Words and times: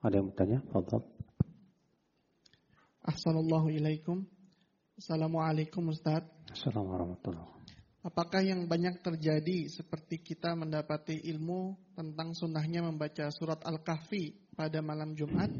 Ada 0.00 0.16
yang 0.16 0.32
bertanya? 0.32 0.58
Fadhal. 0.72 1.04
Assalamualaikum. 3.04 3.76
ilaikum. 3.76 4.18
Assalamualaikum 4.96 5.82
Ustaz. 5.92 6.24
Assalamualaikum 6.52 7.16
warahmatullahi 7.20 7.60
Apakah 8.00 8.40
yang 8.40 8.64
banyak 8.64 9.04
terjadi 9.04 9.68
seperti 9.68 10.24
kita 10.24 10.56
mendapati 10.56 11.20
ilmu 11.20 11.76
tentang 11.92 12.32
sunnahnya 12.32 12.80
membaca 12.80 13.28
surat 13.28 13.60
Al-Kahfi 13.60 14.56
pada 14.56 14.80
malam 14.80 15.12
Jumat, 15.12 15.52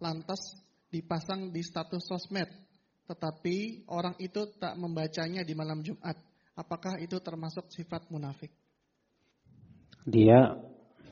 lantas 0.00 0.40
dipasang 0.88 1.52
di 1.52 1.60
status 1.60 2.00
sosmed, 2.00 2.48
tetapi 3.04 3.84
orang 3.92 4.16
itu 4.24 4.48
tak 4.56 4.72
membacanya 4.80 5.44
di 5.44 5.52
malam 5.52 5.84
Jumat. 5.84 6.16
Apakah 6.56 6.96
itu 6.96 7.20
termasuk 7.20 7.68
sifat 7.68 8.08
munafik? 8.08 8.56
Dia 10.08 10.56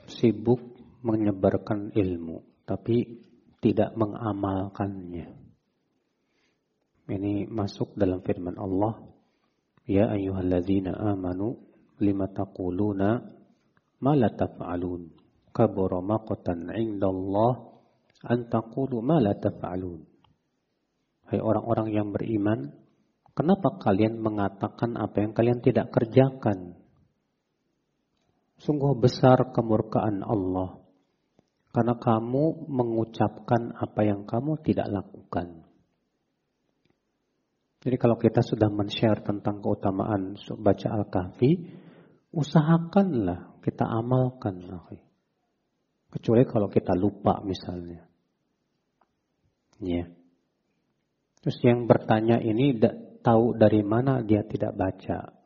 sibuk 0.08 0.64
menyebarkan 1.04 1.92
ilmu, 1.92 2.50
tapi 2.71 3.27
tidak 3.59 3.99
mengamalkannya. 3.99 5.35
Ini 7.11 7.50
masuk 7.50 7.99
dalam 7.99 8.22
firman 8.22 8.54
Allah 8.54 9.11
Ya 9.90 10.07
ayyuhalladzina 10.07 10.94
amanu 10.94 11.58
lima 11.99 12.30
taquluna 12.30 13.27
ma 13.99 14.13
la 14.14 14.30
taf'alun. 14.30 15.11
Kabura 15.50 15.99
maqtan 15.99 16.71
'indallah 16.71 17.53
an 18.22 18.46
taqulu 18.46 19.02
ma 19.02 19.18
la 19.18 19.35
taf'alun. 19.35 20.07
Hai 21.27 21.43
orang-orang 21.43 21.91
yang 21.91 22.14
beriman, 22.14 22.71
kenapa 23.35 23.82
kalian 23.82 24.22
mengatakan 24.22 24.94
apa 24.94 25.27
yang 25.27 25.35
kalian 25.35 25.58
tidak 25.58 25.91
kerjakan? 25.91 26.79
Sungguh 28.63 28.94
besar 28.94 29.50
kemurkaan 29.50 30.22
Allah 30.22 30.79
karena 31.70 31.94
kamu 31.94 32.66
mengucapkan 32.66 33.70
apa 33.78 34.00
yang 34.02 34.27
kamu 34.27 34.58
tidak 34.66 34.91
lakukan. 34.91 35.70
Jadi 37.80 37.96
kalau 37.96 38.20
kita 38.20 38.44
sudah 38.44 38.68
men-share 38.68 39.24
tentang 39.24 39.64
keutamaan 39.64 40.36
baca 40.60 40.88
Al-Kahfi, 41.00 41.50
usahakanlah 42.34 43.56
kita 43.64 43.88
amalkan. 43.88 44.60
Kecuali 46.10 46.44
kalau 46.44 46.68
kita 46.68 46.92
lupa 46.92 47.40
misalnya. 47.40 48.05
Ya. 49.80 50.12
Terus 51.40 51.56
yang 51.64 51.88
bertanya 51.88 52.36
ini 52.42 52.77
tahu 53.24 53.56
dari 53.56 53.80
mana 53.80 54.20
dia 54.20 54.44
tidak 54.44 54.77
baca. 54.77 55.40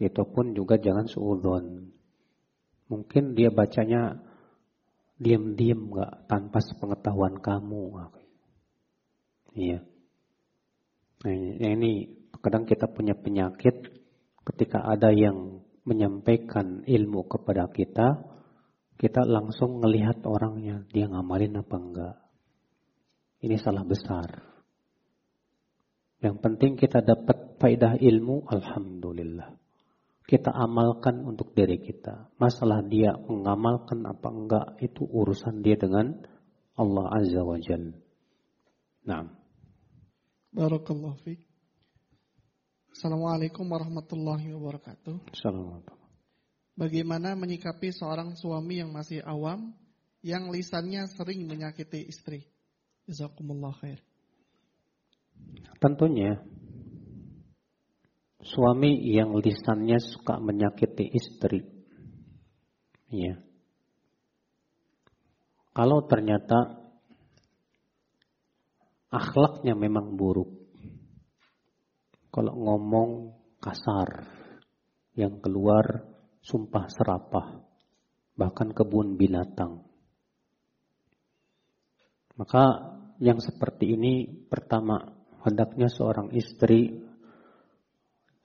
Itu 0.00 0.24
pun 0.32 0.56
juga 0.56 0.80
jangan 0.80 1.06
suudon. 1.06 1.94
Mungkin 2.90 3.38
dia 3.38 3.54
bacanya 3.54 4.29
diam-diam 5.20 5.92
nggak 5.92 6.24
tanpa 6.32 6.64
sepengetahuan 6.64 7.36
kamu. 7.44 8.08
Iya. 9.52 9.84
Nah, 11.20 11.70
ini 11.76 12.08
kadang 12.40 12.64
kita 12.64 12.88
punya 12.88 13.12
penyakit 13.12 13.92
ketika 14.48 14.80
ada 14.80 15.12
yang 15.12 15.60
menyampaikan 15.84 16.80
ilmu 16.88 17.28
kepada 17.28 17.68
kita, 17.68 18.24
kita 18.96 19.28
langsung 19.28 19.84
melihat 19.84 20.24
orangnya, 20.24 20.88
dia 20.88 21.04
ngamalin 21.04 21.60
apa 21.60 21.76
enggak. 21.76 22.16
Ini 23.44 23.56
salah 23.60 23.84
besar. 23.84 24.28
Yang 26.20 26.36
penting 26.40 26.72
kita 26.76 27.04
dapat 27.04 27.60
faidah 27.60 27.96
ilmu, 27.96 28.48
Alhamdulillah. 28.48 29.59
Kita 30.30 30.54
amalkan 30.54 31.26
untuk 31.26 31.58
diri 31.58 31.82
kita. 31.82 32.30
Masalah 32.38 32.86
dia 32.86 33.18
mengamalkan 33.18 34.06
apa 34.06 34.30
enggak, 34.30 34.66
itu 34.78 35.02
urusan 35.02 35.58
dia 35.58 35.74
dengan 35.74 36.22
Allah 36.78 37.10
Azza 37.18 37.42
wa 37.42 37.58
Jalla. 37.58 37.98
Nah. 39.10 39.26
Barakallahu 40.54 41.18
fiik. 41.26 41.42
Assalamualaikum 42.94 43.66
warahmatullahi 43.74 44.54
wabarakatuh. 44.54 45.34
Assalamualaikum. 45.34 45.98
Bagaimana 46.78 47.34
menyikapi 47.34 47.90
seorang 47.90 48.38
suami 48.38 48.86
yang 48.86 48.94
masih 48.94 49.26
awam 49.26 49.74
yang 50.22 50.46
lisannya 50.54 51.10
sering 51.10 51.42
menyakiti 51.50 52.06
istri? 52.06 52.46
Jazakumullah 53.10 53.74
khair. 53.82 53.98
Tentunya 55.82 56.38
suami 58.40 59.00
yang 59.08 59.36
lisannya 59.36 60.00
suka 60.00 60.40
menyakiti 60.40 61.06
istri. 61.12 61.60
Ya. 63.10 63.36
Kalau 65.70 66.04
ternyata 66.08 66.80
akhlaknya 69.10 69.74
memang 69.74 70.14
buruk. 70.18 70.50
Kalau 72.30 72.54
ngomong 72.54 73.34
kasar, 73.58 74.40
yang 75.18 75.42
keluar 75.42 76.06
sumpah 76.40 76.86
serapah, 76.86 77.60
bahkan 78.38 78.70
kebun 78.70 79.18
binatang. 79.18 79.82
Maka 82.38 82.64
yang 83.20 83.36
seperti 83.42 83.98
ini 83.98 84.46
pertama 84.48 84.96
hendaknya 85.44 85.92
seorang 85.92 86.32
istri 86.32 87.09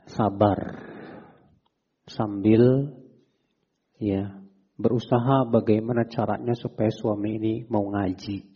sabar 0.10 0.86
sambil 2.06 2.94
ya 3.98 4.46
berusaha 4.76 5.48
bagaimana 5.48 6.06
caranya 6.08 6.54
supaya 6.54 6.92
suami 6.92 7.40
ini 7.40 7.54
mau 7.72 7.88
ngaji. 7.92 8.56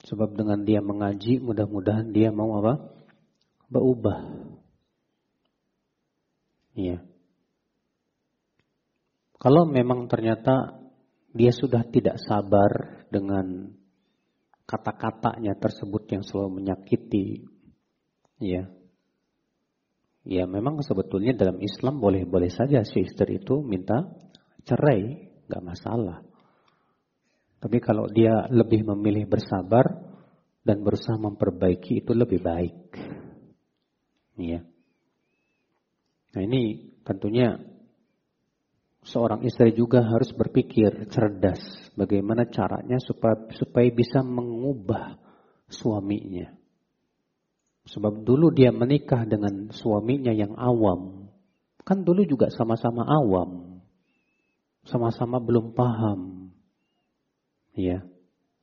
Sebab 0.00 0.32
dengan 0.32 0.64
dia 0.64 0.80
mengaji, 0.80 1.44
mudah-mudahan 1.44 2.08
dia 2.08 2.32
mau 2.32 2.56
apa? 2.64 2.80
Berubah. 3.68 4.48
Iya. 6.72 7.04
Kalau 9.36 9.68
memang 9.68 10.08
ternyata 10.08 10.80
dia 11.36 11.52
sudah 11.52 11.84
tidak 11.84 12.16
sabar 12.24 13.04
dengan 13.12 13.76
kata-katanya 14.64 15.52
tersebut 15.60 16.08
yang 16.08 16.22
selalu 16.24 16.64
menyakiti, 16.64 17.44
ya, 18.40 18.72
ya 20.24 20.44
memang 20.44 20.80
sebetulnya 20.84 21.32
dalam 21.32 21.60
Islam 21.60 22.00
boleh-boleh 22.00 22.52
saja 22.52 22.84
si 22.84 23.04
istri 23.04 23.40
itu 23.40 23.64
minta 23.64 24.04
cerai, 24.64 25.32
nggak 25.48 25.64
masalah. 25.64 26.20
Tapi 27.60 27.76
kalau 27.80 28.08
dia 28.08 28.48
lebih 28.48 28.88
memilih 28.88 29.28
bersabar 29.28 29.84
dan 30.64 30.80
berusaha 30.80 31.16
memperbaiki 31.16 32.04
itu 32.04 32.12
lebih 32.16 32.40
baik. 32.40 32.76
Ya. 34.40 34.64
Nah 36.32 36.42
ini 36.46 36.94
tentunya 37.04 37.60
seorang 39.04 39.44
istri 39.44 39.72
juga 39.76 40.04
harus 40.04 40.32
berpikir 40.32 41.08
cerdas 41.12 41.60
bagaimana 41.96 42.48
caranya 42.48 43.00
supaya 43.00 43.48
supaya 43.56 43.88
bisa 43.92 44.24
mengubah 44.24 45.20
suaminya. 45.68 46.59
Sebab 47.88 48.26
dulu 48.26 48.52
dia 48.52 48.74
menikah 48.74 49.24
dengan 49.24 49.72
suaminya 49.72 50.34
yang 50.34 50.52
awam. 50.58 51.32
Kan 51.84 52.04
dulu 52.04 52.26
juga 52.28 52.52
sama-sama 52.52 53.08
awam. 53.08 53.80
Sama-sama 54.84 55.40
belum 55.40 55.72
paham 55.76 56.40
Ya. 57.74 58.02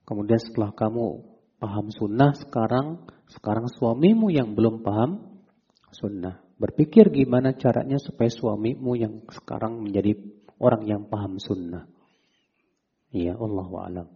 Kemudian 0.08 0.40
setelah 0.40 0.72
kamu 0.72 1.26
paham 1.60 1.92
sunnah 1.92 2.32
sekarang, 2.38 3.08
sekarang 3.28 3.68
suamimu 3.68 4.32
yang 4.32 4.56
belum 4.56 4.84
paham 4.84 5.42
sunnah. 5.92 6.40
Berpikir 6.58 7.12
gimana 7.14 7.54
caranya 7.54 8.02
supaya 8.02 8.32
suamimu 8.32 8.98
yang 8.98 9.14
sekarang 9.30 9.84
menjadi 9.84 10.18
orang 10.58 10.88
yang 10.88 11.02
paham 11.06 11.38
sunnah. 11.38 11.86
Ya 13.12 13.36
Allah 13.36 13.70
alam. 13.84 14.08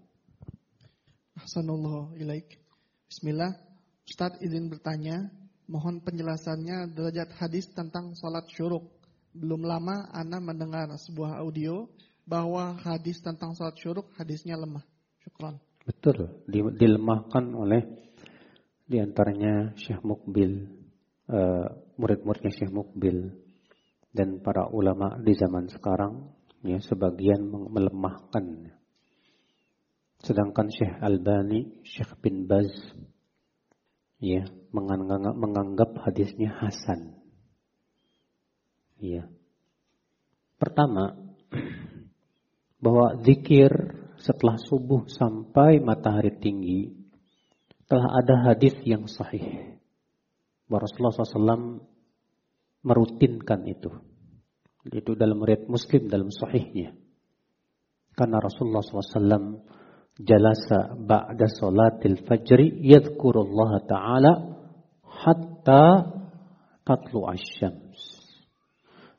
Ahsanullah 1.38 2.16
ilaik. 2.18 2.60
Bismillah. 3.08 3.71
Ustaz 4.06 4.38
izin 4.42 4.68
bertanya, 4.68 5.30
mohon 5.70 6.02
penjelasannya 6.02 6.92
derajat 6.92 7.32
hadis 7.38 7.70
tentang 7.72 8.18
salat 8.18 8.48
syuruk. 8.52 8.90
Belum 9.32 9.64
lama 9.64 10.12
Ana 10.12 10.44
mendengar 10.44 10.92
sebuah 11.00 11.40
audio 11.40 11.88
bahwa 12.28 12.76
hadis 12.80 13.20
tentang 13.24 13.56
sholat 13.56 13.76
syuruk 13.80 14.12
hadisnya 14.16 14.60
lemah. 14.60 14.84
Syukran. 15.24 15.62
Betul, 15.82 16.46
dilemahkan 16.78 17.46
oleh 17.58 17.82
di 18.86 19.00
antaranya 19.02 19.74
Syekh 19.80 20.04
Mukbil, 20.04 20.68
uh, 21.32 21.68
murid-muridnya 21.98 22.52
Syekh 22.54 22.70
Mukbil 22.70 23.34
dan 24.12 24.44
para 24.44 24.68
ulama 24.68 25.16
di 25.18 25.32
zaman 25.34 25.72
sekarang 25.72 26.28
ya 26.62 26.78
sebagian 26.84 27.48
melemahkan. 27.48 28.76
Sedangkan 30.22 30.70
Syekh 30.70 31.02
Albani, 31.02 31.82
Syekh 31.82 32.14
bin 32.22 32.46
Baz 32.46 32.70
ya 34.22 34.46
menganggap, 34.70 35.34
menganggap 35.34 35.90
hadisnya 36.06 36.54
hasan. 36.54 37.18
Ya. 39.02 39.26
Pertama, 40.62 41.18
bahwa 42.84 43.18
zikir 43.26 43.74
setelah 44.22 44.62
subuh 44.62 45.10
sampai 45.10 45.82
matahari 45.82 46.38
tinggi 46.38 46.94
telah 47.90 48.22
ada 48.22 48.54
hadis 48.54 48.78
yang 48.86 49.10
sahih. 49.10 49.76
Bahwa 50.70 50.88
Rasulullah 50.88 51.18
SAW 51.18 51.82
merutinkan 52.86 53.66
itu. 53.68 53.92
Itu 54.88 55.18
dalam 55.18 55.42
riwayat 55.42 55.68
Muslim 55.68 56.08
dalam 56.08 56.30
sahihnya. 56.30 56.94
Karena 58.14 58.38
Rasulullah 58.38 58.86
SAW 58.86 59.66
jalasa 60.20 60.98
ba'da 61.00 61.48
salatil 61.48 62.20
fajri 62.28 62.84
yadhkurullah 62.84 63.86
ta'ala 63.88 64.32
hatta 65.06 65.86
tatlu 66.84 67.30
asyams. 67.30 68.00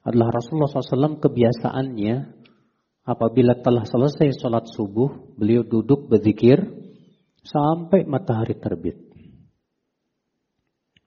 Adalah 0.02 0.34
Rasulullah 0.34 0.66
SAW 0.66 1.22
kebiasaannya 1.22 2.14
apabila 3.06 3.62
telah 3.62 3.86
selesai 3.86 4.34
sholat 4.34 4.66
subuh, 4.74 5.38
beliau 5.38 5.62
duduk 5.62 6.10
berzikir 6.10 6.58
sampai 7.46 8.02
matahari 8.02 8.58
terbit. 8.58 8.98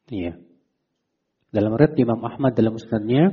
Iya. 0.07 0.39
Dalam 1.51 1.75
red 1.75 1.95
Imam 1.99 2.23
Ahmad 2.23 2.55
dalam 2.55 2.75
musnadnya, 2.79 3.31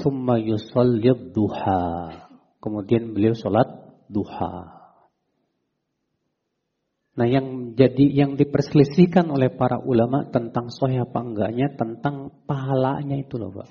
"Tsumma 0.00 0.40
yusallid 0.40 1.32
duha." 1.36 2.28
Kemudian 2.60 3.16
beliau 3.16 3.32
sholat 3.32 3.68
duha. 4.08 4.79
Nah, 7.20 7.28
yang 7.28 7.76
jadi 7.76 8.24
yang 8.24 8.40
diperselisihkan 8.40 9.28
oleh 9.28 9.52
para 9.52 9.76
ulama 9.76 10.24
tentang 10.32 10.72
sahih 10.72 11.04
apa 11.04 11.20
enggaknya 11.20 11.68
tentang 11.76 12.32
pahalanya 12.48 13.20
itu 13.20 13.36
loh, 13.36 13.52
Pak. 13.60 13.68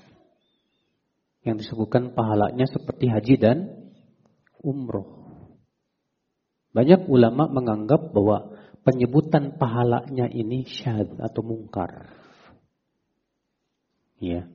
Yang 1.42 1.66
disebutkan 1.66 2.14
pahalanya 2.14 2.70
seperti 2.70 3.10
haji 3.10 3.36
dan 3.42 3.58
umroh. 4.62 5.34
Banyak 6.78 7.10
ulama 7.10 7.50
menganggap 7.50 8.14
bahwa 8.14 8.54
penyebutan 8.86 9.58
pahalanya 9.58 10.30
ini 10.30 10.70
syad 10.70 11.18
atau 11.18 11.42
mungkar. 11.42 12.06
Ya. 14.22 14.46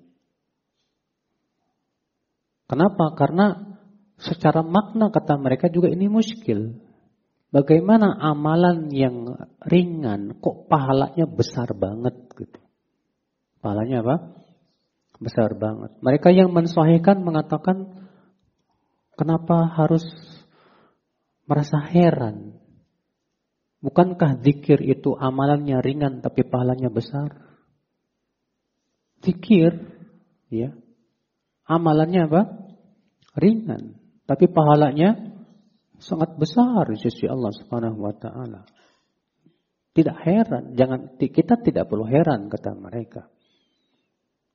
Kenapa? 2.70 3.11
Karena 3.19 3.75
secara 4.23 4.62
makna 4.62 5.11
kata 5.11 5.35
mereka 5.35 5.67
juga 5.67 5.91
ini 5.91 6.06
muskil. 6.06 6.83
Bagaimana 7.55 8.11
amalan 8.19 8.91
yang 8.91 9.31
ringan 9.62 10.43
kok 10.43 10.67
pahalanya 10.67 11.23
besar 11.31 11.71
banget 11.71 12.27
gitu. 12.35 12.59
Pahalanya 13.62 14.03
apa? 14.03 14.17
Besar 15.23 15.55
banget. 15.55 15.95
Mereka 16.03 16.35
yang 16.35 16.51
mensahihkan 16.51 17.23
mengatakan 17.23 18.11
kenapa 19.15 19.71
harus 19.71 20.03
merasa 21.47 21.79
heran. 21.79 22.59
Bukankah 23.79 24.43
zikir 24.43 24.83
itu 24.83 25.15
amalannya 25.15 25.79
ringan 25.79 26.27
tapi 26.27 26.43
pahalanya 26.43 26.91
besar? 26.91 27.39
Zikir, 29.23 29.79
ya, 30.51 30.75
amalannya 31.71 32.27
apa? 32.27 32.43
Ringan, 33.39 33.95
tapi 34.27 34.51
pahalanya 34.51 35.33
sangat 36.05 36.37
besar 36.37 36.85
di 36.93 37.01
sisi 37.01 37.25
Allah 37.25 37.51
Subhanahu 37.51 37.99
wa 37.99 38.12
taala. 38.12 38.69
Tidak 39.95 40.17
heran, 40.27 40.75
jangan 40.75 41.17
kita 41.17 41.55
tidak 41.62 41.87
perlu 41.87 42.05
heran 42.05 42.51
kata 42.51 42.75
mereka. 42.77 43.31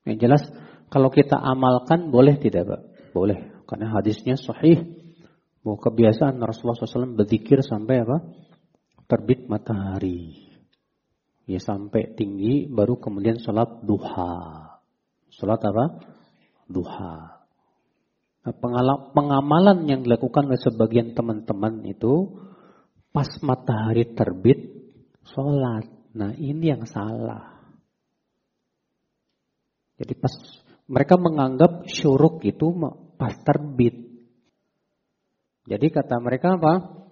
Yang 0.03 0.17
jelas 0.19 0.43
kalau 0.91 1.09
kita 1.09 1.39
amalkan 1.39 2.11
boleh 2.11 2.37
tidak, 2.37 2.67
Pak? 2.67 2.81
Boleh, 3.15 3.63
karena 3.65 3.93
hadisnya 3.93 4.35
sahih 4.35 4.83
bahwa 5.63 5.77
kebiasaan 5.79 6.41
Rasulullah 6.43 6.75
SAW 6.75 7.17
berzikir 7.17 7.63
sampai 7.63 8.03
apa? 8.03 8.17
Terbit 9.09 9.49
matahari. 9.49 10.49
Ya 11.49 11.57
sampai 11.57 12.13
tinggi 12.13 12.69
baru 12.69 13.01
kemudian 13.01 13.41
sholat 13.41 13.81
duha. 13.81 14.77
Sholat 15.33 15.61
apa? 15.65 15.85
Duha. 16.69 17.38
Pengamalan 18.57 19.85
yang 19.85 20.01
dilakukan 20.01 20.49
oleh 20.49 20.57
sebagian 20.57 21.13
teman-teman 21.13 21.85
itu 21.85 22.39
pas 23.13 23.29
matahari 23.45 24.15
terbit 24.15 24.69
sholat. 25.21 25.85
Nah 26.15 26.33
ini 26.33 26.73
yang 26.73 26.89
salah. 26.89 27.59
Jadi 29.99 30.13
pas 30.15 30.33
mereka 30.89 31.19
menganggap 31.19 31.85
syuruk 31.85 32.41
itu 32.47 32.73
pas 33.19 33.35
terbit. 33.45 34.09
Jadi 35.69 35.85
kata 35.93 36.17
mereka 36.17 36.57
apa? 36.57 37.03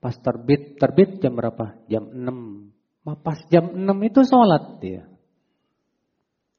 Pas 0.00 0.14
terbit, 0.16 0.78
terbit 0.80 1.20
jam 1.20 1.36
berapa? 1.36 1.76
Jam 1.90 2.08
6. 2.08 3.12
Pas 3.20 3.38
jam 3.52 3.74
6 3.74 3.82
itu 4.08 4.20
sholat 4.24 4.78
dia. 4.80 5.04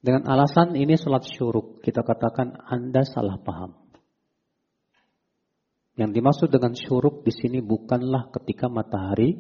Dengan 0.04 0.28
alasan 0.30 0.78
ini 0.78 0.94
sholat 1.00 1.25
syuruk. 1.25 1.81
Kita 1.81 2.06
katakan 2.06 2.54
Anda 2.68 3.01
salah 3.07 3.42
paham. 3.42 3.87
Yang 5.97 6.11
dimaksud 6.21 6.49
dengan 6.53 6.77
syuruk 6.77 7.25
di 7.25 7.33
sini 7.33 7.57
bukanlah 7.57 8.29
ketika 8.29 8.69
matahari 8.69 9.33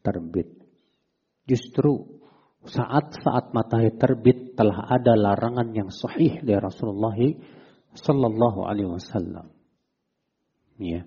terbit. 0.00 0.48
Justru 1.44 2.20
saat-saat 2.64 3.52
matahari 3.52 3.92
terbit 3.92 4.56
telah 4.56 4.88
ada 4.88 5.12
larangan 5.12 5.68
yang 5.76 5.92
sahih 5.92 6.40
dari 6.40 6.56
Rasulullah 6.56 7.16
sallallahu 7.92 8.64
alaihi 8.64 8.88
wasallam. 8.88 9.52
Ya. 10.80 11.04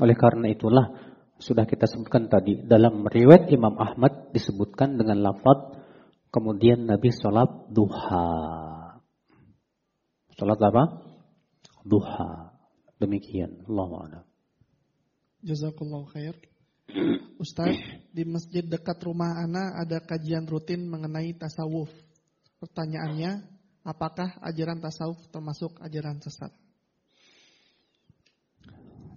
Oleh 0.00 0.16
karena 0.16 0.48
itulah 0.48 0.96
sudah 1.40 1.68
kita 1.68 1.84
sebutkan 1.84 2.32
tadi 2.32 2.56
dalam 2.64 3.04
riwayat 3.04 3.52
Imam 3.52 3.76
Ahmad 3.76 4.32
disebutkan 4.32 4.96
dengan 4.96 5.20
lafaz 5.24 5.76
kemudian 6.32 6.88
Nabi 6.88 7.12
sholat 7.12 7.68
duha. 7.68 8.28
Sholat 10.40 10.58
apa? 10.60 10.82
Duha. 11.84 12.49
Demikian. 13.00 13.64
Allah 13.64 14.20
Jazakallah 15.40 16.04
khair. 16.12 16.36
Ustaz, 17.42 17.72
di 18.12 18.28
masjid 18.28 18.60
dekat 18.60 19.00
rumah 19.00 19.40
Ana 19.40 19.80
ada 19.80 20.04
kajian 20.04 20.44
rutin 20.44 20.84
mengenai 20.84 21.32
tasawuf. 21.32 21.88
Pertanyaannya, 22.60 23.40
apakah 23.88 24.36
ajaran 24.44 24.84
tasawuf 24.84 25.16
termasuk 25.32 25.80
ajaran 25.80 26.20
sesat? 26.20 26.52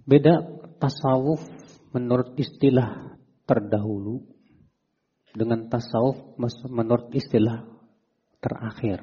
Beda 0.08 0.40
tasawuf 0.80 1.44
menurut 1.92 2.32
istilah 2.40 3.20
terdahulu 3.44 4.24
dengan 5.36 5.68
tasawuf 5.68 6.40
menurut 6.72 7.12
istilah 7.12 7.68
terakhir. 8.40 9.00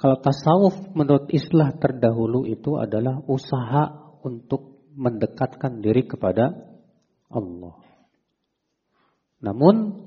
Kalau 0.00 0.16
tasawuf 0.16 0.96
menurut 0.96 1.28
istilah 1.28 1.76
terdahulu 1.76 2.48
itu 2.48 2.80
adalah 2.80 3.20
usaha 3.28 4.16
untuk 4.24 4.88
mendekatkan 4.96 5.84
diri 5.84 6.08
kepada 6.08 6.56
Allah. 7.28 7.76
Namun 9.44 10.00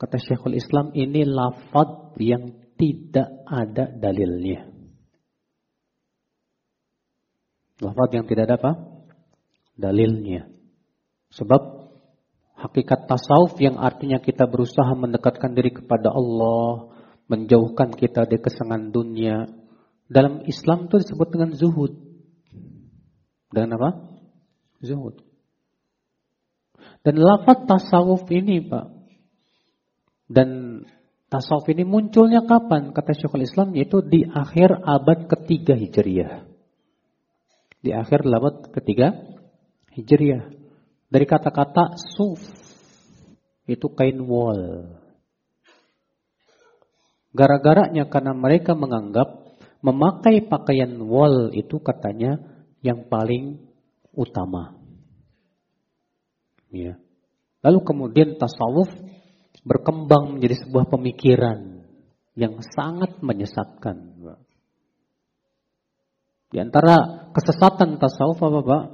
kata 0.00 0.16
Syekhul 0.16 0.56
Islam 0.56 0.96
ini 0.96 1.28
lafaz 1.28 2.16
yang 2.16 2.48
tidak 2.80 3.28
ada 3.44 3.92
dalilnya. 3.92 4.72
Lafaz 7.84 8.08
yang 8.16 8.24
tidak 8.24 8.48
ada 8.48 8.56
apa? 8.56 8.72
Dalilnya. 9.76 10.48
Sebab 11.36 11.60
hakikat 12.56 13.04
tasawuf 13.04 13.52
yang 13.60 13.76
artinya 13.76 14.16
kita 14.16 14.48
berusaha 14.48 14.96
mendekatkan 14.96 15.52
diri 15.52 15.76
kepada 15.76 16.08
Allah, 16.08 16.89
menjauhkan 17.30 17.94
kita 17.94 18.26
dari 18.26 18.42
kesenangan 18.42 18.90
dunia. 18.90 19.46
Dalam 20.10 20.42
Islam 20.50 20.90
itu 20.90 20.98
disebut 20.98 21.28
dengan 21.30 21.54
zuhud. 21.54 21.94
Dengan 23.54 23.78
apa? 23.78 23.90
Zuhud. 24.82 25.22
Dan 27.06 27.22
lafaz 27.22 27.62
tasawuf 27.70 28.26
ini 28.34 28.66
Pak. 28.66 28.86
Dan 30.26 30.82
tasawuf 31.30 31.70
ini 31.70 31.86
munculnya 31.86 32.42
kapan? 32.42 32.90
Kata 32.90 33.14
Syekhul 33.14 33.46
Islam 33.46 33.78
yaitu 33.78 34.02
di 34.02 34.26
akhir 34.26 34.82
abad 34.82 35.30
ketiga 35.30 35.78
Hijriah 35.78 36.50
di 37.80 37.90
akhir 37.96 38.24
abad 38.28 38.70
ketiga 38.70 39.16
Hijriah. 39.96 40.52
Dari 41.10 41.26
kata-kata 41.26 41.98
suf 41.98 42.38
itu 43.66 43.86
kain 43.90 44.20
wol. 44.22 44.86
Gara-garanya 47.30 48.10
karena 48.10 48.34
mereka 48.34 48.74
menganggap 48.74 49.54
memakai 49.80 50.44
pakaian 50.44 50.92
wol 50.98 51.54
itu 51.54 51.78
katanya 51.78 52.42
yang 52.82 53.06
paling 53.06 53.62
utama. 54.12 54.76
Ya. 56.70 56.98
Lalu 57.60 57.78
kemudian 57.84 58.40
tasawuf 58.40 58.88
berkembang 59.62 60.36
menjadi 60.36 60.64
sebuah 60.64 60.88
pemikiran 60.88 61.84
yang 62.34 62.62
sangat 62.64 63.20
menyesatkan. 63.20 64.16
Di 66.50 66.58
antara 66.58 67.30
kesesatan 67.30 68.00
tasawuf 68.02 68.42
apa 68.42 68.60
Pak? 68.64 68.84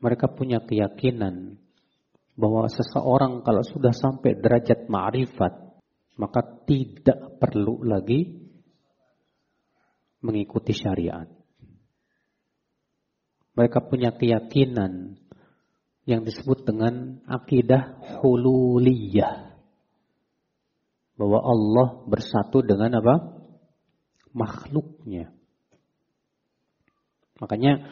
Mereka 0.00 0.26
punya 0.32 0.64
keyakinan 0.64 1.60
bahwa 2.36 2.68
seseorang 2.68 3.40
kalau 3.44 3.64
sudah 3.64 3.92
sampai 3.96 4.36
derajat 4.36 4.88
ma'rifat, 4.92 5.65
maka 6.16 6.40
tidak 6.64 7.36
perlu 7.36 7.84
lagi 7.84 8.24
mengikuti 10.24 10.72
syariat. 10.72 11.28
Mereka 13.56 13.88
punya 13.88 14.12
keyakinan 14.12 15.16
yang 16.04 16.24
disebut 16.24 16.64
dengan 16.64 17.24
akidah 17.24 18.00
hululiyah. 18.20 19.56
Bahwa 21.16 21.40
Allah 21.40 21.88
bersatu 22.04 22.60
dengan 22.60 23.00
apa? 23.00 23.14
Makhluknya. 24.36 25.32
Makanya 27.40 27.88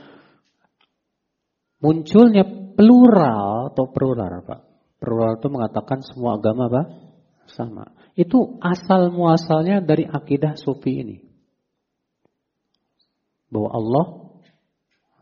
munculnya 1.80 2.44
plural 2.76 3.72
atau 3.72 3.88
plural 3.88 4.44
Pak. 4.44 4.60
Plural 5.00 5.40
itu 5.40 5.48
mengatakan 5.48 6.04
semua 6.04 6.36
agama 6.36 6.68
apa? 6.68 6.82
Sama. 7.50 7.92
Itu 8.16 8.56
asal 8.62 9.12
muasalnya 9.12 9.84
dari 9.84 10.08
akidah 10.08 10.56
sufi 10.56 11.04
ini. 11.04 11.16
Bahwa 13.52 13.70
Allah 13.70 14.06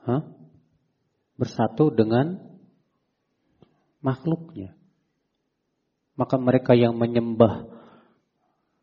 ha, 0.06 0.16
bersatu 1.36 1.90
dengan 1.92 2.38
makhluknya. 4.00 4.74
Maka 6.14 6.36
mereka 6.38 6.72
yang 6.76 6.94
menyembah 6.94 7.66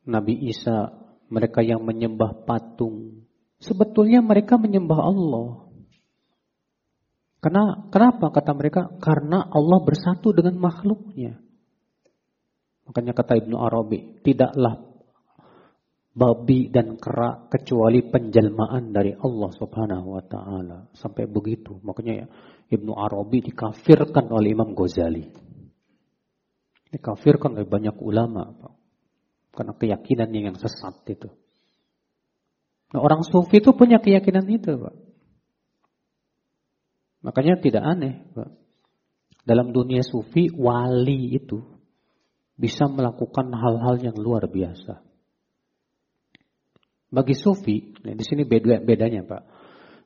Nabi 0.09 0.49
Isa, 0.49 0.91
mereka 1.29 1.61
yang 1.61 1.85
menyembah 1.85 2.43
patung, 2.43 3.19
Sebetulnya 3.59 4.23
mereka 4.23 4.55
menyembah 4.55 4.99
Allah. 5.03 5.67
Karena 7.43 7.63
kenapa 7.91 8.31
kata 8.31 8.51
mereka? 8.55 8.81
Karena 9.03 9.43
Allah 9.51 9.79
bersatu 9.83 10.31
dengan 10.31 10.55
makhluknya. 10.59 11.39
Makanya 12.89 13.13
kata 13.13 13.37
Ibnu 13.37 13.53
Arabi, 13.53 14.17
tidaklah 14.25 14.81
babi 16.09 16.73
dan 16.73 16.97
kera 16.97 17.45
kecuali 17.45 18.01
penjelmaan 18.01 18.89
dari 18.89 19.13
Allah 19.13 19.51
Subhanahu 19.53 20.17
wa 20.17 20.23
taala. 20.25 20.89
Sampai 20.97 21.29
begitu. 21.29 21.77
Makanya 21.85 22.25
ya, 22.25 22.27
Ibnu 22.73 22.97
Arabi 22.97 23.45
dikafirkan 23.45 24.33
oleh 24.33 24.57
Imam 24.57 24.73
Ghazali. 24.73 25.29
Dikafirkan 26.89 27.61
oleh 27.61 27.69
banyak 27.69 27.93
ulama, 28.01 28.57
Karena 29.53 29.73
keyakinan 29.77 30.29
yang 30.33 30.57
sesat 30.57 31.05
itu. 31.05 31.29
Nah, 32.89 33.05
orang 33.05 33.21
sufi 33.21 33.61
itu 33.61 33.69
punya 33.77 34.01
keyakinan 34.01 34.49
itu, 34.49 34.81
Pak. 34.81 34.95
Makanya 37.21 37.61
tidak 37.61 37.85
aneh, 37.85 38.25
Pak. 38.33 38.49
Dalam 39.45 39.69
dunia 39.69 40.01
sufi, 40.01 40.49
wali 40.49 41.37
itu 41.37 41.78
bisa 42.59 42.91
melakukan 42.91 43.55
hal-hal 43.55 43.95
yang 44.03 44.17
luar 44.19 44.43
biasa. 44.51 44.99
Bagi 47.09 47.33
sufi, 47.33 47.95
nah 48.03 48.13
di 48.13 48.21
sini 48.27 48.43
beda 48.43 48.83
bedanya, 48.83 49.23
Pak. 49.23 49.43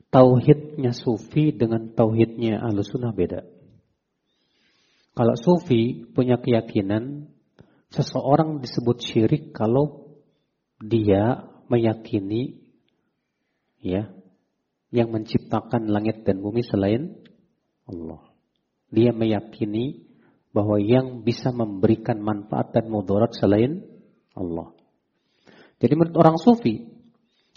Tauhidnya 0.08 0.94
sufi 0.94 1.50
dengan 1.50 1.90
tauhidnya 1.90 2.62
alusunah 2.62 3.10
beda. 3.10 3.42
Kalau 5.18 5.34
sufi 5.34 6.06
punya 6.14 6.38
keyakinan 6.38 7.26
seseorang 7.90 8.62
disebut 8.62 9.02
syirik 9.02 9.50
kalau 9.50 10.14
dia 10.78 11.50
meyakini 11.66 12.62
ya 13.82 14.10
yang 14.94 15.10
menciptakan 15.10 15.90
langit 15.90 16.22
dan 16.22 16.38
bumi 16.38 16.62
selain 16.62 17.18
Allah. 17.90 18.22
Dia 18.94 19.10
meyakini 19.10 20.13
bahwa 20.54 20.78
yang 20.78 21.26
bisa 21.26 21.50
memberikan 21.50 22.22
manfaat 22.22 22.70
dan 22.70 22.86
mudarat 22.86 23.34
selain 23.34 23.82
Allah. 24.38 24.70
Jadi 25.82 25.98
menurut 25.98 26.14
orang 26.14 26.38
sufi, 26.38 26.86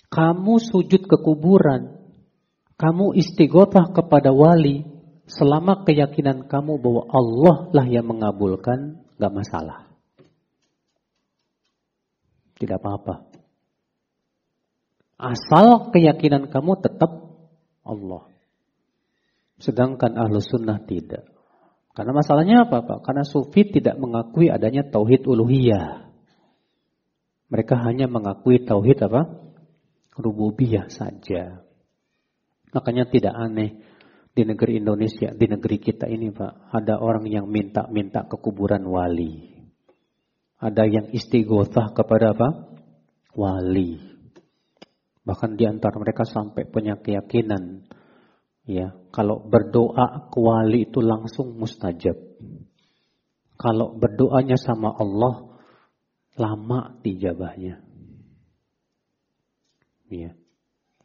kamu 0.09 0.57
sujud 0.57 1.05
ke 1.05 1.17
kuburan, 1.21 2.01
kamu 2.73 3.13
istighotah 3.13 3.93
kepada 3.93 4.33
wali, 4.33 4.81
selama 5.29 5.85
keyakinan 5.85 6.49
kamu 6.49 6.81
bahwa 6.81 7.03
Allah 7.13 7.57
lah 7.69 7.85
yang 7.85 8.09
mengabulkan, 8.09 9.05
gak 9.21 9.33
masalah. 9.33 9.85
Tidak 12.57 12.81
apa-apa. 12.81 13.29
Asal 15.21 15.93
keyakinan 15.93 16.49
kamu 16.49 16.81
tetap 16.81 17.13
Allah. 17.85 18.25
Sedangkan 19.61 20.17
ahlu 20.17 20.41
sunnah 20.41 20.81
tidak. 20.81 21.37
Karena 21.97 22.13
masalahnya 22.13 22.69
apa 22.69 22.85
Pak? 22.85 22.99
Karena 23.01 23.25
sufi 23.25 23.73
tidak 23.73 23.97
mengakui 23.97 24.53
adanya 24.53 24.85
tauhid 24.85 25.25
uluhiyah. 25.25 26.13
Mereka 27.49 27.73
hanya 27.73 28.05
mengakui 28.05 28.61
tauhid 28.61 29.01
apa? 29.01 29.25
Rububiyah 30.13 30.93
saja. 30.93 31.65
Makanya 32.69 33.09
tidak 33.09 33.33
aneh 33.33 33.81
di 34.29 34.45
negeri 34.45 34.77
Indonesia, 34.77 35.33
di 35.33 35.49
negeri 35.49 35.81
kita 35.81 36.05
ini 36.05 36.29
Pak, 36.29 36.69
ada 36.69 37.01
orang 37.01 37.25
yang 37.25 37.49
minta-minta 37.49 38.29
ke 38.29 38.37
kuburan 38.37 38.85
wali. 38.85 39.57
Ada 40.61 40.85
yang 40.85 41.09
istighosah 41.09 41.97
kepada 41.97 42.37
apa? 42.37 42.77
Wali. 43.33 43.97
Bahkan 45.25 45.57
di 45.57 45.65
antara 45.65 45.97
mereka 45.97 46.29
sampai 46.29 46.69
punya 46.69 47.01
keyakinan 47.01 47.89
ya, 48.67 48.93
kalau 49.15 49.41
berdoa 49.41 50.29
ke 50.29 50.38
wali 50.38 50.86
itu 50.86 51.00
langsung 51.00 51.55
mustajab. 51.55 52.19
Kalau 53.57 53.97
berdoanya 53.97 54.59
sama 54.59 54.93
Allah 54.93 55.57
lama 56.38 57.00
dijabahnya. 57.01 57.81
Ya. 60.13 60.38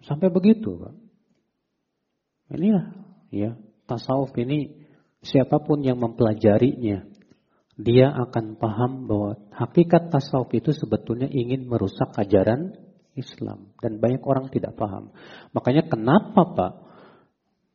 Sampai 0.04 0.28
begitu, 0.28 0.76
Pak. 0.76 0.94
Inilah 2.52 2.92
ya, 3.32 3.56
tasawuf 3.88 4.36
ini 4.36 4.84
siapa 5.24 5.64
pun 5.64 5.80
yang 5.80 5.96
mempelajarinya 5.96 7.08
dia 7.80 8.12
akan 8.12 8.60
paham 8.60 9.08
bahwa 9.08 9.40
hakikat 9.56 10.12
tasawuf 10.12 10.52
itu 10.52 10.76
sebetulnya 10.76 11.32
ingin 11.32 11.64
merusak 11.64 12.12
ajaran 12.20 12.76
Islam 13.16 13.72
dan 13.80 13.96
banyak 13.96 14.20
orang 14.20 14.52
tidak 14.52 14.76
paham. 14.76 15.16
Makanya 15.56 15.88
kenapa 15.88 16.42
Pak 16.52 16.72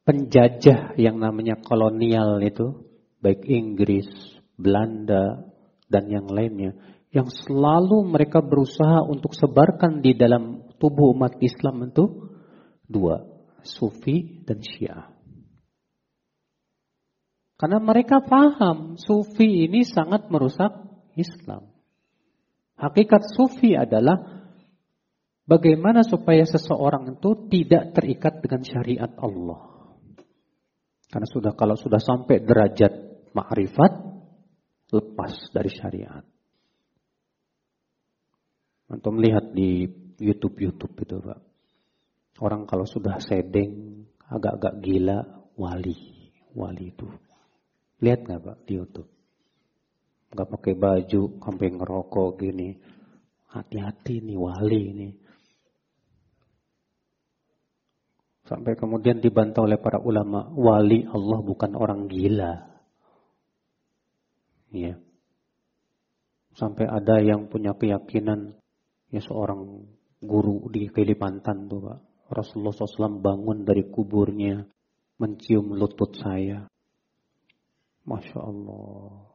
penjajah 0.07 0.95
yang 0.95 1.19
namanya 1.19 1.59
kolonial 1.59 2.39
itu 2.39 2.87
baik 3.19 3.43
Inggris, 3.43 4.07
Belanda 4.55 5.51
dan 5.91 6.07
yang 6.07 6.31
lainnya 6.31 6.71
yang 7.11 7.27
selalu 7.27 8.07
mereka 8.07 8.39
berusaha 8.39 9.03
untuk 9.03 9.35
sebarkan 9.35 9.99
di 9.99 10.15
dalam 10.15 10.71
tubuh 10.79 11.11
umat 11.11 11.35
Islam 11.43 11.91
itu 11.91 12.31
dua, 12.87 13.27
Sufi 13.67 14.47
dan 14.47 14.63
Syiah. 14.63 15.11
Karena 17.59 17.83
mereka 17.83 18.23
paham 18.23 18.95
Sufi 18.95 19.67
ini 19.67 19.83
sangat 19.83 20.31
merusak 20.31 20.71
Islam. 21.19 21.67
Hakikat 22.79 23.33
Sufi 23.35 23.75
adalah 23.75 24.37
Bagaimana 25.47 26.03
supaya 26.03 26.43
seseorang 26.43 27.15
itu 27.15 27.47
tidak 27.47 27.95
terikat 27.95 28.43
dengan 28.43 28.67
syariat 28.67 29.15
Allah? 29.15 29.76
Karena 31.07 31.27
sudah 31.27 31.55
kalau 31.55 31.79
sudah 31.79 32.03
sampai 32.03 32.43
derajat 32.43 32.93
makrifat, 33.31 33.91
lepas 34.91 35.33
dari 35.55 35.71
syariat. 35.71 36.23
Antum 38.87 39.19
melihat 39.19 39.51
di 39.51 39.87
YouTube-YouTube 40.19 40.95
itu, 41.03 41.15
Pak. 41.19 41.39
Orang 42.39 42.63
kalau 42.69 42.87
sudah 42.87 43.19
sedeng, 43.19 44.03
agak-agak 44.27 44.79
gila, 44.83 45.19
wali. 45.59 45.95
Wali 46.55 46.85
itu. 46.91 47.07
Lihat 47.99 48.27
nggak 48.27 48.41
Pak 48.43 48.57
di 48.63 48.73
YouTube? 48.77 49.09
Nggak 50.31 50.49
pakai 50.59 50.73
baju, 50.75 51.21
sampai 51.39 51.67
ngerokok 51.71 52.29
gini. 52.39 52.69
Hati-hati 53.47 54.23
nih 54.23 54.37
wali 54.37 54.81
ini. 54.91 55.09
Sampai 58.47 58.79
kemudian 58.79 59.19
dibantah 59.19 59.67
oleh 59.67 59.75
para 59.75 59.99
ulama, 59.99 60.47
wali 60.55 61.03
Allah 61.03 61.39
bukan 61.43 61.75
orang 61.75 62.07
gila. 62.07 62.63
Ya. 64.71 64.95
Sampai 66.55 66.87
ada 66.87 67.19
yang 67.19 67.51
punya 67.51 67.75
keyakinan, 67.75 68.55
ya 69.11 69.19
seorang 69.19 69.83
guru 70.23 70.71
di 70.71 70.87
Kalimantan 70.87 71.67
tuh 71.67 71.91
Pak. 71.91 71.99
Rasulullah 72.27 72.75
SAW 72.75 73.19
bangun 73.19 73.67
dari 73.67 73.87
kuburnya, 73.87 74.63
mencium 75.19 75.75
lutut 75.75 76.15
saya. 76.15 76.67
Masya 78.07 78.39
Allah. 78.39 79.27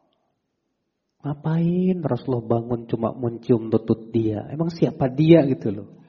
Ngapain 1.23 2.01
Rasulullah 2.01 2.49
bangun 2.59 2.89
cuma 2.89 3.13
mencium 3.13 3.69
lutut 3.69 4.09
dia? 4.09 4.49
Emang 4.49 4.73
siapa 4.73 5.07
dia 5.13 5.45
gitu 5.47 5.69
loh? 5.71 6.02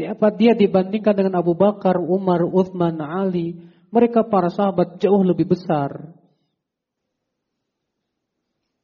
Siapa 0.00 0.32
dia 0.32 0.56
dibandingkan 0.56 1.12
dengan 1.12 1.44
Abu 1.44 1.52
Bakar, 1.52 2.00
Umar, 2.00 2.40
Uthman, 2.40 3.04
Ali. 3.04 3.52
Mereka 3.92 4.32
para 4.32 4.48
sahabat 4.48 4.96
jauh 4.96 5.20
lebih 5.20 5.52
besar. 5.52 6.16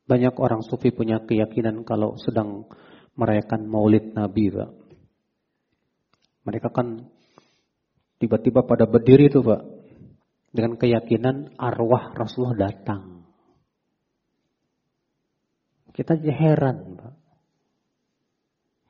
Banyak 0.04 0.36
orang 0.36 0.60
sufi 0.60 0.92
punya 0.92 1.24
keyakinan 1.24 1.88
kalau 1.88 2.20
sedang 2.20 2.68
merayakan 3.16 3.64
maulid 3.64 4.12
Nabi, 4.12 4.52
Pak. 4.52 4.70
Mereka 6.44 6.68
kan 6.68 7.08
tiba-tiba 8.20 8.68
pada 8.68 8.84
berdiri 8.84 9.32
tuh, 9.32 9.40
Pak. 9.40 9.62
Dengan 10.52 10.76
keyakinan 10.76 11.56
arwah 11.56 12.12
Rasulullah 12.12 12.68
datang. 12.68 13.24
Kita 15.96 16.12
heran. 16.12 16.95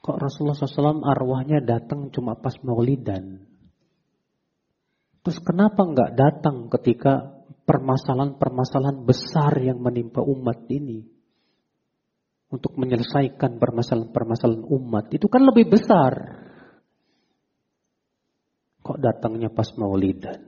Kok 0.06 0.22
Rasulullah 0.22 0.54
SAW 0.54 1.02
arwahnya 1.02 1.58
datang 1.58 2.14
cuma 2.14 2.38
pas 2.38 2.54
maulidan? 2.62 3.42
Terus 5.26 5.42
kenapa 5.42 5.82
nggak 5.82 6.14
datang 6.14 6.70
ketika 6.70 7.42
permasalahan-permasalahan 7.66 9.02
besar 9.02 9.58
yang 9.58 9.82
menimpa 9.82 10.22
umat 10.22 10.62
ini? 10.70 11.02
Untuk 12.46 12.78
menyelesaikan 12.78 13.58
permasalahan-permasalahan 13.58 14.62
umat 14.70 15.10
itu 15.10 15.26
kan 15.26 15.42
lebih 15.42 15.74
besar. 15.74 16.38
Kok 18.86 19.02
datangnya 19.02 19.50
pas 19.50 19.66
maulidan? 19.74 20.38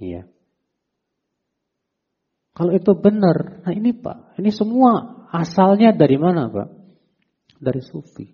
Iya. 0.00 0.24
Kalau 2.56 2.72
itu 2.72 2.96
benar, 2.96 3.60
nah 3.68 3.72
ini 3.76 3.92
Pak, 3.92 4.40
ini 4.40 4.48
semua 4.48 5.28
asalnya 5.28 5.92
dari 5.92 6.16
mana 6.16 6.48
Pak? 6.48 6.85
Dari 7.58 7.82
sufi. 7.82 8.26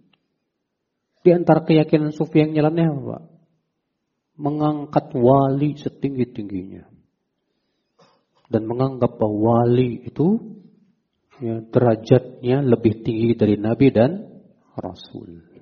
Di 1.22 1.30
antara 1.30 1.62
keyakinan 1.62 2.10
sufi 2.10 2.42
yang 2.42 2.52
nyeleneh 2.54 2.88
apa? 2.90 3.18
Mengangkat 4.38 5.14
wali 5.14 5.78
setinggi-tingginya. 5.78 6.90
Dan 8.50 8.68
menganggap 8.68 9.16
bahwa 9.16 9.64
wali 9.64 10.02
itu 10.02 10.58
ya, 11.40 11.62
derajatnya 11.62 12.60
lebih 12.66 13.00
tinggi 13.06 13.32
dari 13.38 13.56
Nabi 13.56 13.86
dan 13.94 14.10
Rasul. 14.74 15.52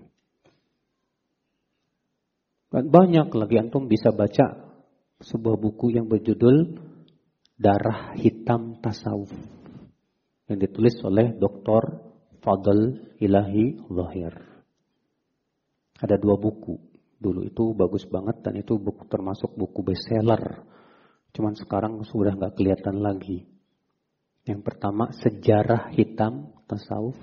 Dan 2.70 2.86
banyak 2.86 3.28
lagi 3.34 3.56
antum 3.58 3.90
bisa 3.90 4.14
baca 4.14 4.74
sebuah 5.20 5.58
buku 5.58 5.92
yang 5.92 6.06
berjudul 6.06 6.78
Darah 7.60 8.16
Hitam 8.16 8.80
Tasawuf 8.80 9.34
yang 10.50 10.58
ditulis 10.58 10.98
oleh 11.06 11.36
Dr. 11.36 12.09
Fadl 12.40 12.96
Ilahi 13.20 13.84
Zahir. 13.92 14.34
Ada 16.00 16.16
dua 16.16 16.40
buku. 16.40 16.80
Dulu 17.20 17.44
itu 17.44 17.76
bagus 17.76 18.08
banget 18.08 18.40
dan 18.40 18.56
itu 18.56 18.80
buku 18.80 19.04
termasuk 19.12 19.52
buku 19.52 19.84
bestseller. 19.84 20.64
Cuman 21.36 21.52
sekarang 21.52 22.00
sudah 22.08 22.32
nggak 22.32 22.56
kelihatan 22.56 23.04
lagi. 23.04 23.44
Yang 24.48 24.60
pertama 24.64 25.12
sejarah 25.12 25.92
hitam 25.92 26.56
tasawuf. 26.64 27.16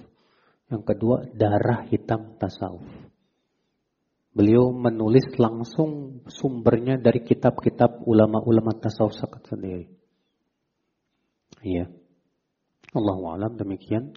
Yang 0.69 0.83
kedua 0.93 1.25
darah 1.33 1.89
hitam 1.89 2.37
tasawuf. 2.37 2.85
Beliau 4.37 4.69
menulis 4.69 5.25
langsung 5.41 6.21
sumbernya 6.29 7.01
dari 7.01 7.25
kitab-kitab 7.25 8.05
ulama-ulama 8.05 8.77
tasawuf 8.77 9.17
sendiri. 9.49 9.89
Iya. 11.65 11.89
Allah 12.93 13.17
alam 13.33 13.57
demikian. 13.57 14.13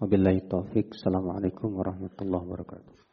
Wabillahi 0.00 0.48
taufik. 0.48 0.96
Assalamualaikum 0.96 1.76
warahmatullahi 1.76 2.40
wabarakatuh. 2.48 3.09